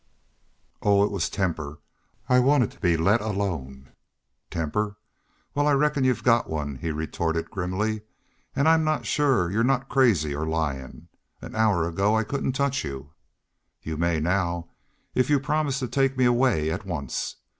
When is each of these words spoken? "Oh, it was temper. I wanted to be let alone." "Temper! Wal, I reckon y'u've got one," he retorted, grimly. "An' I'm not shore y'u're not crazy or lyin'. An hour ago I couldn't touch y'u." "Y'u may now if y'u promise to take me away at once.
"Oh, 0.81 1.03
it 1.05 1.11
was 1.11 1.29
temper. 1.29 1.77
I 2.27 2.39
wanted 2.39 2.71
to 2.71 2.79
be 2.79 2.97
let 2.97 3.21
alone." 3.21 3.91
"Temper! 4.49 4.97
Wal, 5.53 5.67
I 5.67 5.73
reckon 5.73 6.03
y'u've 6.03 6.23
got 6.23 6.49
one," 6.49 6.77
he 6.77 6.89
retorted, 6.89 7.51
grimly. 7.51 8.01
"An' 8.55 8.65
I'm 8.65 8.83
not 8.83 9.05
shore 9.05 9.51
y'u're 9.51 9.63
not 9.63 9.89
crazy 9.89 10.33
or 10.33 10.47
lyin'. 10.47 11.07
An 11.39 11.55
hour 11.55 11.87
ago 11.87 12.15
I 12.15 12.23
couldn't 12.23 12.53
touch 12.53 12.83
y'u." 12.83 13.11
"Y'u 13.83 13.95
may 13.95 14.19
now 14.19 14.69
if 15.13 15.29
y'u 15.29 15.39
promise 15.39 15.77
to 15.77 15.87
take 15.87 16.17
me 16.17 16.25
away 16.25 16.71
at 16.71 16.83
once. 16.83 17.35